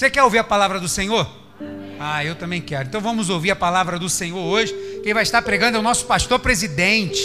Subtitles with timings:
[0.00, 1.30] Você quer ouvir a palavra do Senhor?
[1.98, 2.88] Ah, eu também quero.
[2.88, 4.74] Então vamos ouvir a palavra do Senhor hoje.
[5.04, 7.20] Quem vai estar pregando é o nosso pastor presidente.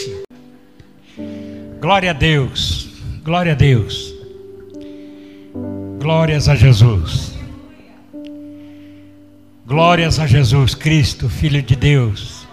[1.79, 2.89] Glória a Deus.
[3.23, 4.13] Glória a Deus.
[6.01, 7.31] Glórias a Jesus.
[9.65, 12.45] Glórias a Jesus Cristo, Filho de Deus.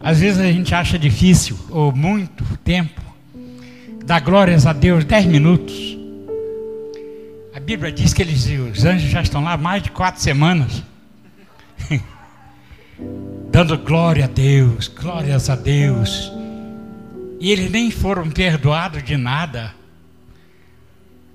[0.00, 3.00] Às vezes a gente acha difícil, ou muito tempo,
[4.04, 5.96] dar glórias a Deus dez minutos.
[7.56, 10.82] A Bíblia diz que eles, os anjos já estão lá há mais de quatro semanas.
[13.50, 16.30] Dando glória a Deus, glórias a Deus.
[17.40, 19.74] E eles nem foram perdoados de nada.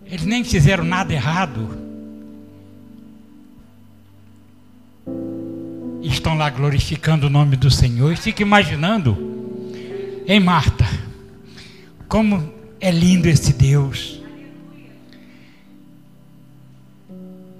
[0.05, 1.89] Eles nem fizeram nada errado.
[6.03, 8.13] estão lá glorificando o nome do Senhor.
[8.13, 9.17] E fica imaginando,
[10.27, 10.85] hein, Marta,
[12.07, 14.20] como é lindo esse Deus.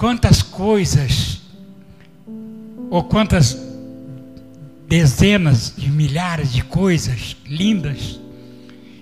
[0.01, 1.39] Quantas coisas,
[2.89, 3.55] ou quantas
[4.87, 8.19] dezenas de milhares de coisas lindas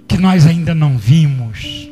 [0.09, 1.89] que nós ainda não vimos.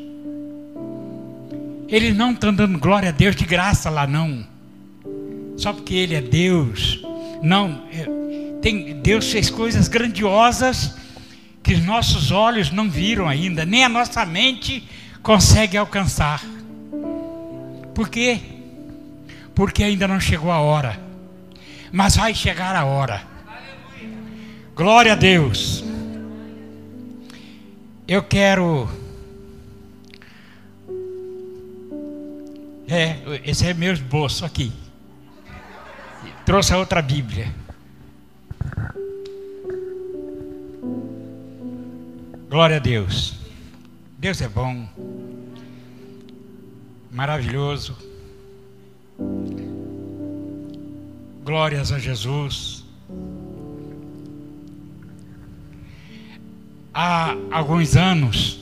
[1.88, 4.46] Eles não estão dando glória a Deus de graça lá, não.
[5.56, 7.02] Só porque Ele é Deus.
[7.42, 8.10] Não, é,
[8.62, 10.98] tem, Deus fez coisas grandiosas
[11.64, 14.84] que os nossos olhos não viram ainda, nem a nossa mente
[15.24, 16.44] consegue alcançar.
[17.96, 18.57] Por quê?
[19.58, 20.98] Porque ainda não chegou a hora.
[21.92, 23.22] Mas vai chegar a hora.
[24.74, 25.84] Glória a Deus.
[28.08, 28.90] Eu quero.
[32.88, 34.72] É, esse é meu esboço aqui
[36.48, 37.54] trouxe a outra Bíblia.
[42.50, 43.36] Glória a Deus.
[44.18, 44.88] Deus é bom,
[47.12, 47.98] maravilhoso.
[51.48, 52.84] Glórias a Jesus.
[56.94, 58.60] Há alguns anos,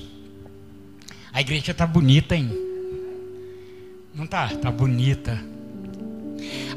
[1.34, 2.56] a igreja está bonita, hein?
[4.14, 4.54] Não está?
[4.54, 5.44] Está bonita.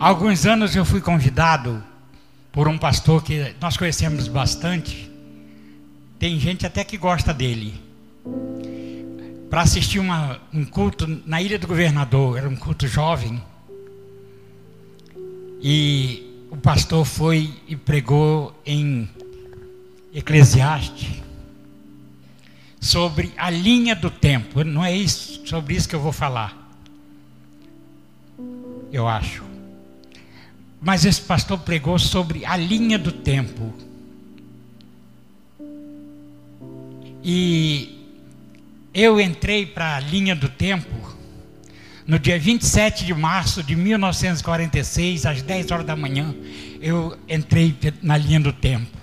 [0.00, 1.84] Há alguns anos eu fui convidado
[2.50, 5.12] por um pastor que nós conhecemos bastante.
[6.18, 7.78] Tem gente até que gosta dele.
[9.50, 13.42] Para assistir uma, um culto na Ilha do Governador, era um culto jovem.
[15.60, 19.08] E o pastor foi e pregou em
[20.14, 21.22] Eclesiastes
[22.80, 24.62] sobre a linha do tempo.
[24.64, 26.56] Não é isso, sobre isso que eu vou falar.
[28.92, 29.44] Eu acho.
[30.80, 33.74] Mas esse pastor pregou sobre a linha do tempo.
[37.22, 37.98] E
[38.94, 40.97] eu entrei para a linha do tempo
[42.08, 46.34] no dia 27 de março de 1946, às 10 horas da manhã.
[46.80, 48.96] Eu entrei na linha do tempo.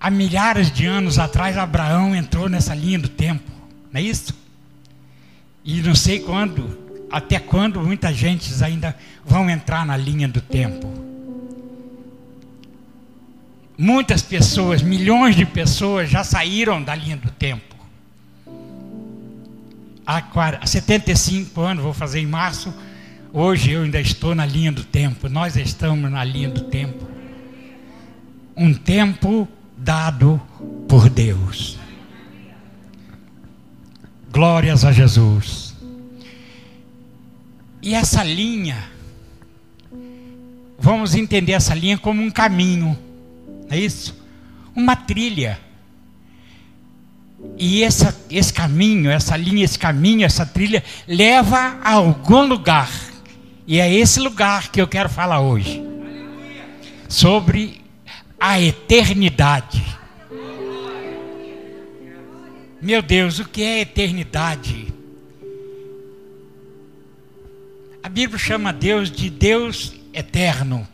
[0.00, 3.48] Há milhares de anos atrás, Abraão entrou nessa linha do tempo,
[3.92, 4.34] não é isso?
[5.64, 10.88] E não sei quando até quando muita gente ainda vão entrar na linha do tempo.
[13.78, 17.70] Muitas pessoas, milhões de pessoas já saíram da linha do tempo.
[20.12, 22.74] Há 75 anos, vou fazer em março,
[23.32, 25.28] hoje eu ainda estou na linha do tempo.
[25.28, 27.08] Nós estamos na linha do tempo.
[28.56, 30.42] Um tempo dado
[30.88, 31.78] por Deus.
[34.32, 35.76] Glórias a Jesus.
[37.80, 38.82] E essa linha,
[40.76, 42.98] vamos entender essa linha como um caminho,
[43.70, 44.20] é isso?
[44.74, 45.69] Uma trilha.
[47.62, 52.90] E essa, esse caminho, essa linha, esse caminho, essa trilha, leva a algum lugar.
[53.66, 55.84] E é esse lugar que eu quero falar hoje.
[57.06, 57.82] Sobre
[58.40, 59.84] a eternidade.
[62.80, 64.90] Meu Deus, o que é eternidade?
[68.02, 70.88] A Bíblia chama Deus de Deus eterno.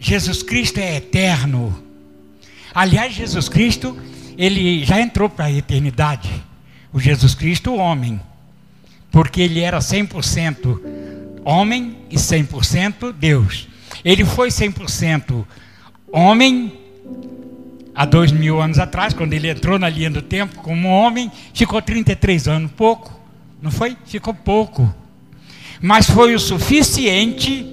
[0.00, 1.80] Jesus Cristo é eterno.
[2.74, 3.96] Aliás, Jesus Cristo,
[4.36, 6.30] ele já entrou para a eternidade.
[6.92, 8.20] O Jesus Cristo, o homem.
[9.10, 10.80] Porque ele era 100%
[11.44, 13.68] homem e 100% Deus.
[14.04, 15.44] Ele foi 100%
[16.10, 16.72] homem
[17.94, 21.80] há dois mil anos atrás, quando ele entrou na linha do tempo como homem, ficou
[21.80, 23.20] 33 anos, pouco.
[23.60, 23.96] Não foi?
[24.06, 24.92] Ficou pouco.
[25.80, 27.66] Mas foi o suficiente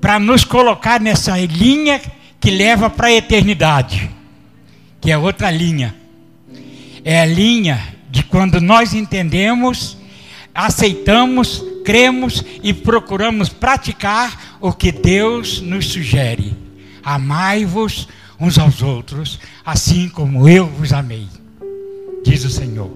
[0.00, 2.00] para nos colocar nessa linha
[2.40, 4.10] que leva para a eternidade,
[5.02, 5.94] que é outra linha.
[7.04, 9.98] É a linha de quando nós entendemos,
[10.54, 16.56] aceitamos, cremos e procuramos praticar o que Deus nos sugere.
[17.02, 18.08] Amai-vos
[18.38, 21.26] uns aos outros, assim como eu vos amei,
[22.24, 22.90] diz o Senhor.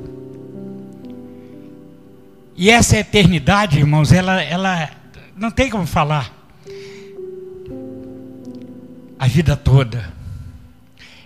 [2.57, 4.91] E essa eternidade, irmãos, ela, ela
[5.37, 6.33] não tem como falar
[9.19, 10.15] a vida toda.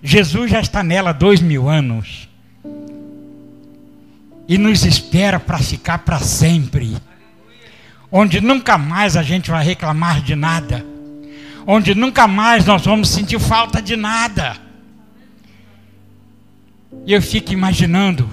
[0.02, 2.28] Jesus já está nela dois mil anos
[4.48, 6.96] e nos espera para ficar para sempre,
[8.10, 10.84] onde nunca mais a gente vai reclamar de nada,
[11.66, 14.56] onde nunca mais nós vamos sentir falta de nada.
[17.06, 18.28] E eu fico imaginando,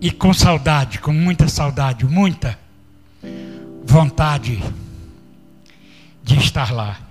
[0.00, 2.56] e com saudade, com muita saudade, muita
[3.84, 4.62] vontade
[6.22, 7.05] de estar lá.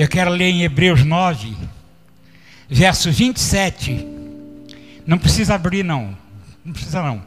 [0.00, 1.54] Eu quero ler em Hebreus 9,
[2.70, 4.02] verso 27.
[5.06, 6.16] Não precisa abrir, não.
[6.64, 7.22] Não precisa, não.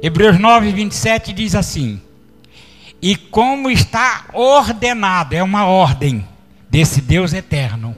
[0.00, 2.00] Hebreus 9, 27 diz assim:
[3.02, 6.24] E como está ordenado, é uma ordem
[6.70, 7.96] desse Deus eterno.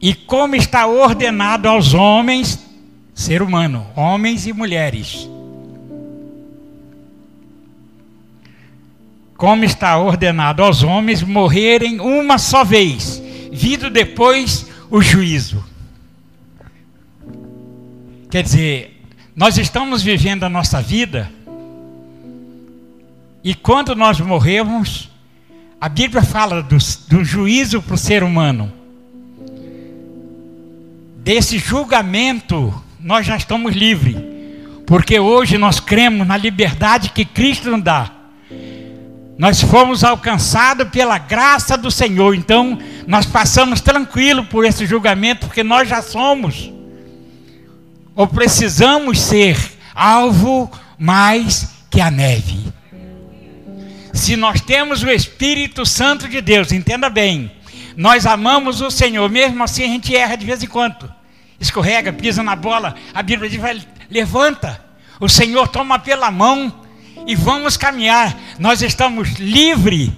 [0.00, 2.64] E como está ordenado aos homens,
[3.12, 5.28] ser humano, homens e mulheres,
[9.36, 13.22] como está ordenado aos homens morrerem uma só vez,
[13.52, 15.64] vindo depois o juízo.
[18.30, 19.02] Quer dizer,
[19.34, 21.30] nós estamos vivendo a nossa vida
[23.46, 25.08] e quando nós morremos,
[25.80, 26.76] a Bíblia fala do,
[27.08, 28.72] do juízo para o ser humano.
[31.18, 34.16] Desse julgamento, nós já estamos livres,
[34.84, 38.15] porque hoje nós cremos na liberdade que Cristo nos dá.
[39.38, 45.62] Nós fomos alcançados pela graça do Senhor, então nós passamos tranquilo por esse julgamento, porque
[45.62, 46.72] nós já somos,
[48.14, 49.58] ou precisamos ser,
[49.94, 52.72] alvo mais que a neve.
[54.14, 57.52] Se nós temos o Espírito Santo de Deus, entenda bem,
[57.94, 61.12] nós amamos o Senhor, mesmo assim a gente erra de vez em quando,
[61.60, 64.82] escorrega, pisa na bola, a Bíblia diz: levanta,
[65.20, 66.85] o Senhor toma pela mão
[67.26, 68.38] e vamos caminhar.
[68.58, 70.10] Nós estamos livres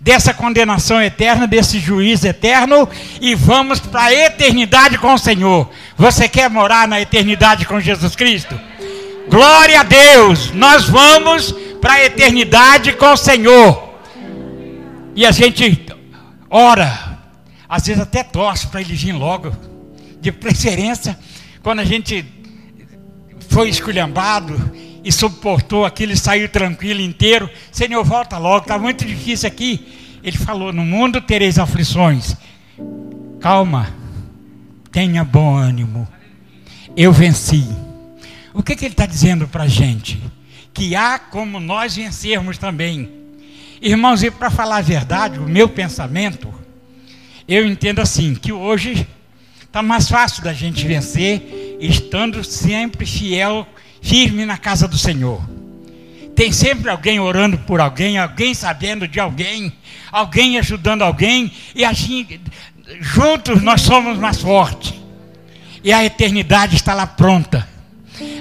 [0.00, 2.88] dessa condenação eterna, desse juízo eterno
[3.20, 5.70] e vamos para a eternidade com o Senhor.
[5.96, 8.58] Você quer morar na eternidade com Jesus Cristo?
[9.28, 10.52] Glória a Deus!
[10.52, 13.92] Nós vamos para a eternidade com o Senhor.
[15.14, 15.84] E a gente
[16.48, 17.18] ora,
[17.68, 19.52] às vezes até torce para ele vir logo,
[20.20, 21.18] de preferência,
[21.62, 22.24] quando a gente
[23.48, 24.72] foi esculhambado
[25.04, 27.50] e suportou aquilo e saiu tranquilo inteiro.
[27.70, 30.18] Senhor, volta logo, está muito difícil aqui.
[30.22, 32.36] Ele falou: No mundo tereis aflições.
[33.40, 33.92] Calma,
[34.90, 36.06] tenha bom ânimo.
[36.96, 37.66] Eu venci.
[38.54, 40.22] O que, que ele está dizendo para a gente?
[40.72, 43.10] Que há como nós vencermos também.
[43.80, 46.52] Irmãos, e para falar a verdade, o meu pensamento,
[47.48, 49.08] eu entendo assim: que hoje
[49.64, 53.66] está mais fácil da gente vencer, estando sempre fiel
[54.02, 55.40] firme na casa do Senhor.
[56.34, 59.72] Tem sempre alguém orando por alguém, alguém sabendo de alguém,
[60.10, 62.26] alguém ajudando alguém, e assim,
[63.00, 64.92] juntos nós somos mais fortes.
[65.84, 67.66] E a eternidade está lá pronta.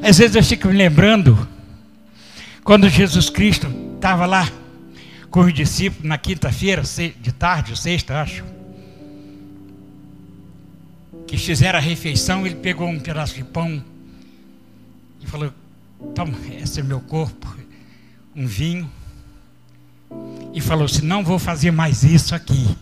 [0.03, 1.47] Às vezes eu fico me lembrando,
[2.63, 4.49] quando Jesus Cristo estava lá
[5.29, 8.43] com os discípulos na quinta-feira, de tarde, sexta, acho,
[11.27, 13.83] que fizeram a refeição, ele pegou um pedaço de pão
[15.21, 15.53] e falou:
[16.15, 17.47] Toma, esse é meu corpo,
[18.35, 18.89] um vinho.
[20.53, 22.75] E falou assim: Não vou fazer mais isso aqui,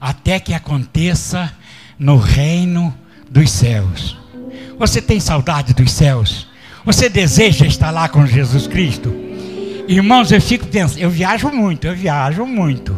[0.00, 1.52] até que aconteça
[1.98, 2.94] no reino
[3.30, 4.16] dos céus.
[4.78, 6.48] Você tem saudade dos céus?
[6.84, 9.12] Você deseja estar lá com Jesus Cristo?
[9.88, 12.96] Irmãos, eu fico pensando, eu viajo muito, eu viajo muito.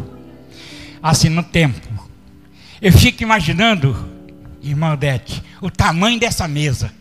[1.01, 1.87] Assim no tempo.
[2.81, 3.95] Eu fico imaginando,
[4.61, 6.91] irmã Odete, o tamanho dessa mesa.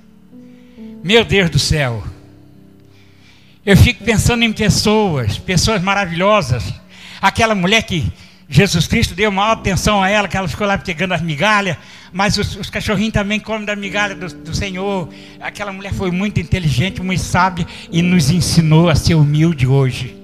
[1.03, 2.03] Meu Deus do céu.
[3.65, 6.65] Eu fico pensando em pessoas, pessoas maravilhosas.
[7.21, 8.11] Aquela mulher que
[8.49, 11.77] Jesus Cristo deu maior atenção a ela, que ela ficou lá pegando as migalhas,
[12.11, 15.11] mas os, os cachorrinhos também comem da migalha do, do, Senhor.
[15.41, 20.17] Aquela mulher foi muito inteligente, muito sábia e nos ensinou a ser humilde hoje.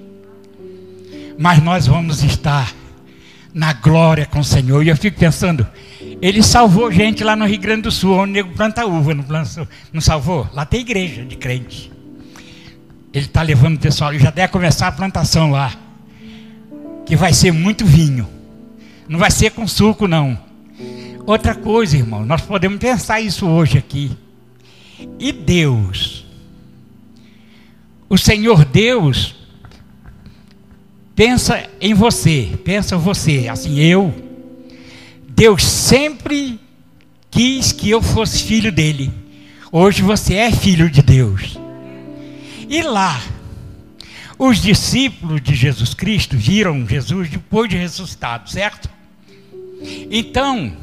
[1.37, 2.73] Mas nós vamos estar
[3.53, 4.83] na glória com o Senhor.
[4.83, 5.65] E eu fico pensando,
[6.19, 9.23] ele salvou gente lá no Rio Grande do Sul, onde o nego planta uva, não,
[9.23, 10.49] planta, não salvou?
[10.53, 11.96] Lá tem igreja de crente.
[13.13, 15.73] Ele está levando o pessoal, já deve começar a plantação lá.
[17.05, 18.27] Que vai ser muito vinho.
[19.07, 20.37] Não vai ser com suco, não.
[21.25, 24.11] Outra coisa, irmão, nós podemos pensar isso hoje aqui.
[25.19, 26.25] E Deus?
[28.09, 29.35] O Senhor Deus
[31.15, 34.13] pensa em você, pensa em você, assim eu.
[35.27, 36.59] Deus sempre
[37.29, 39.11] quis que eu fosse filho dele.
[39.71, 41.59] Hoje você é filho de Deus.
[42.69, 43.21] E lá,
[44.37, 48.89] os discípulos de Jesus Cristo viram Jesus depois de ressuscitado, certo?
[50.11, 50.75] Então,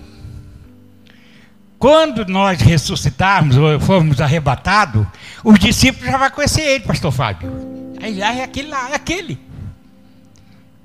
[1.78, 5.06] quando nós ressuscitarmos ou formos arrebatados,
[5.44, 7.52] os discípulos já vão conhecer ele, pastor Fábio.
[8.00, 9.38] Aí lá é aquele lá, é aquele.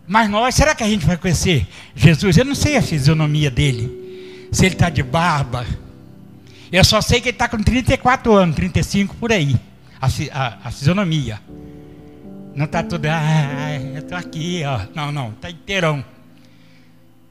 [0.08, 2.36] Mas nós, será que a gente vai conhecer Jesus?
[2.36, 4.50] Eu não sei a fisionomia dele.
[4.52, 5.66] Se ele está de barba.
[6.72, 9.56] Eu só sei que ele está com 34 anos, 35 por aí.
[10.02, 11.40] A, a, a fisionomia.
[12.56, 14.82] Não está tudo, ah, eu estou aqui, ó.
[14.94, 16.04] Não, não, está inteirão.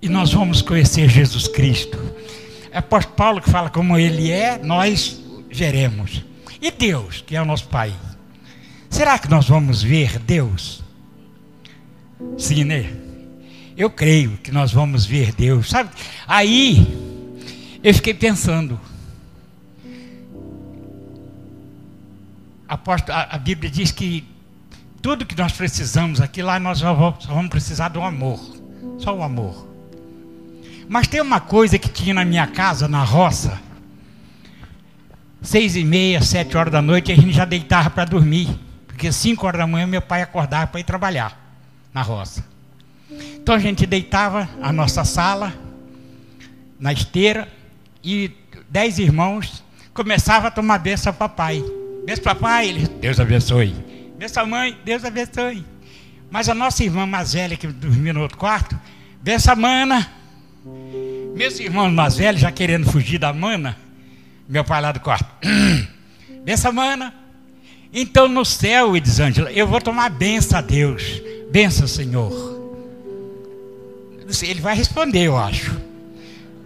[0.01, 1.99] E nós vamos conhecer Jesus Cristo.
[2.71, 5.21] É apóstolo Paulo que fala como ele é, nós
[5.51, 6.25] veremos.
[6.61, 7.93] E Deus, que é o nosso Pai?
[8.91, 10.83] Será que nós vamos ver Deus?
[12.37, 12.91] Sim, né?
[13.77, 15.69] Eu creio que nós vamos ver Deus.
[15.69, 15.91] Sabe?
[16.27, 16.87] Aí
[17.83, 18.81] eu fiquei pensando.
[22.69, 24.29] A, Bíblia diz que
[25.01, 28.39] tudo que nós precisamos aqui lá nós só vamos precisar do amor.
[28.99, 29.67] Só o amor.
[30.89, 33.59] Mas tem uma coisa que tinha na minha casa, na roça.
[35.41, 38.49] Seis e meia, sete horas da noite, a gente já deitava para dormir.
[38.87, 41.39] Porque cinco horas da manhã meu pai acordava para ir trabalhar
[41.95, 42.45] na roça.
[43.11, 45.55] Então a gente deitava a nossa sala,
[46.79, 47.49] na esteira,
[48.05, 48.31] e
[48.69, 51.65] dez irmãos começavam a tomar benção papai.
[52.09, 53.75] Benção papai, ele, Deus abençoe.
[54.17, 55.63] Benção mãe, Deus abençoe.
[56.31, 58.81] Mas a nossa irmã mais velha, que dormia no outro quarto,
[59.21, 60.11] benção mana,
[61.37, 63.77] meus irmãos mais velhos, já querendo fugir da mana,
[64.49, 65.27] meu pai lá do quarto,
[66.43, 67.13] benção mana.
[67.93, 71.21] Então no céu, Elisângela, eu vou tomar benção a Deus.
[71.51, 72.33] Benção, Senhor.
[74.41, 75.79] Ele vai responder, eu acho.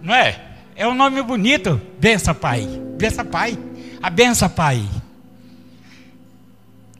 [0.01, 0.39] Não é?
[0.73, 1.81] É um nome bonito.
[1.99, 2.65] Benção, Pai.
[2.97, 3.57] Benção, Pai.
[4.01, 4.87] A benção, Pai.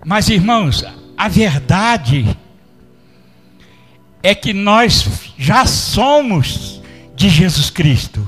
[0.06, 0.84] Mas, irmãos,
[1.18, 2.38] a verdade
[4.22, 6.82] é que nós já somos
[7.16, 8.28] de Jesus Cristo.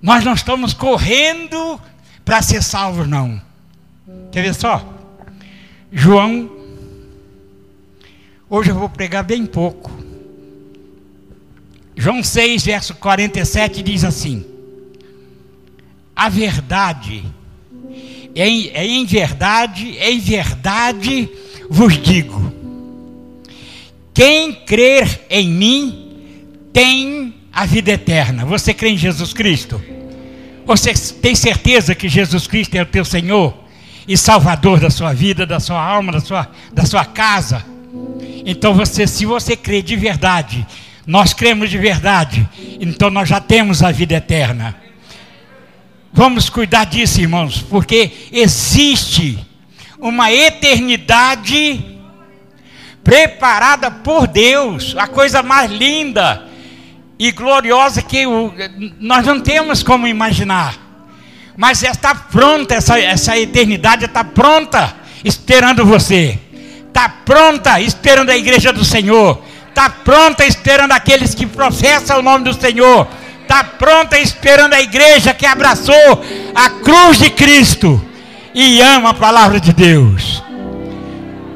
[0.00, 1.80] Nós não estamos correndo
[2.24, 3.40] para ser salvos, não.
[4.30, 4.86] Quer ver só?
[5.90, 6.50] João,
[8.48, 9.90] hoje eu vou pregar bem pouco.
[11.96, 14.44] João 6, verso 47 diz assim:
[16.14, 17.43] A verdade, é
[18.34, 21.28] em verdade, em verdade
[21.70, 22.52] vos digo:
[24.12, 26.04] quem crer em mim,
[26.72, 28.44] tem a vida eterna.
[28.44, 29.80] Você crê em Jesus Cristo?
[30.66, 33.54] Você tem certeza que Jesus Cristo é o teu Senhor
[34.08, 37.64] e Salvador da sua vida, da sua alma, da sua, da sua casa?
[38.46, 40.66] Então você, se você crê de verdade,
[41.06, 42.48] nós cremos de verdade,
[42.80, 44.76] então nós já temos a vida eterna.
[46.16, 49.36] Vamos cuidar disso, irmãos, porque existe
[49.98, 51.84] uma eternidade
[53.02, 56.46] preparada por Deus, a coisa mais linda
[57.18, 58.54] e gloriosa que o,
[59.00, 60.76] nós não temos como imaginar.
[61.56, 64.94] Mas está pronta, essa, essa eternidade está pronta,
[65.24, 66.38] esperando você.
[66.86, 69.42] Está pronta, esperando a igreja do Senhor.
[69.68, 73.08] Está pronta, esperando aqueles que professam o nome do Senhor.
[73.44, 76.24] Está pronta, esperando a igreja que abraçou
[76.54, 78.02] a cruz de Cristo
[78.54, 80.42] e ama a palavra de Deus.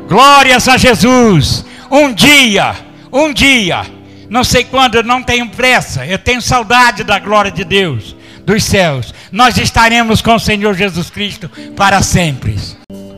[0.08, 1.64] Glórias a Jesus.
[1.90, 2.74] Um dia,
[3.12, 7.64] um dia não sei quando, eu não tenho pressa, eu tenho saudade da glória de
[7.64, 8.14] Deus,
[8.44, 9.14] dos céus.
[9.32, 12.58] Nós estaremos com o Senhor Jesus Cristo para sempre.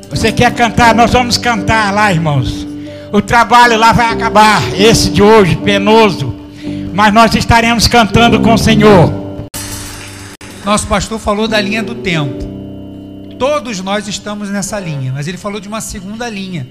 [0.09, 0.95] Você quer cantar?
[0.95, 2.67] Nós vamos cantar lá, irmãos.
[3.13, 6.30] O trabalho lá vai acabar, esse de hoje, penoso.
[7.01, 9.11] Mas nós estaremos cantando com o Senhor.
[10.63, 12.45] Nosso pastor falou da linha do tempo.
[13.39, 16.69] Todos nós estamos nessa linha, mas ele falou de uma segunda linha.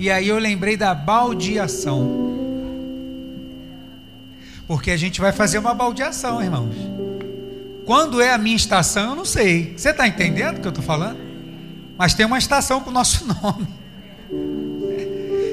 [0.00, 2.10] E aí eu lembrei da baldeação.
[4.66, 6.74] Porque a gente vai fazer uma baldeação, irmãos.
[7.86, 9.74] Quando é a minha estação, eu não sei.
[9.76, 11.20] Você está entendendo o que eu estou falando?
[11.96, 13.68] Mas tem uma estação com o nosso nome.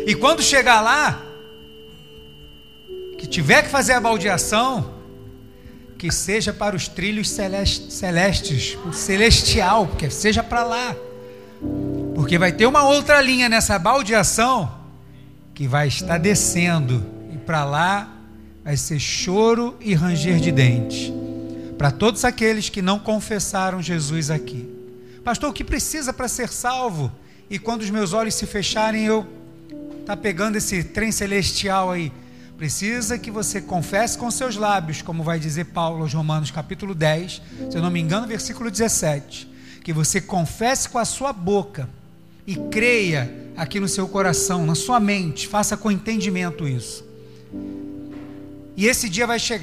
[0.07, 1.27] E quando chegar lá,
[3.21, 4.95] que tiver que fazer a baldeação,
[5.95, 10.95] que seja para os trilhos celestes, o celestial, porque seja para lá.
[12.15, 14.75] Porque vai ter uma outra linha nessa baldeação
[15.53, 18.11] que vai estar descendo e para lá
[18.63, 21.13] vai ser choro e ranger de dentes.
[21.77, 24.67] Para todos aqueles que não confessaram Jesus aqui.
[25.23, 27.11] Pastor, o que precisa para ser salvo?
[27.51, 29.27] E quando os meus olhos se fecharem, eu
[30.07, 32.11] tá pegando esse trem celestial aí.
[32.61, 37.41] Precisa que você confesse com seus lábios, como vai dizer Paulo aos Romanos capítulo 10,
[37.71, 39.49] se eu não me engano, versículo 17.
[39.83, 41.89] Que você confesse com a sua boca
[42.45, 47.03] e creia aqui no seu coração, na sua mente, faça com entendimento isso.
[48.77, 49.59] E esse dia vai chegar.